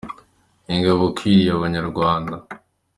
[0.73, 2.35] Ingabo kiwiriye Abanyarwanda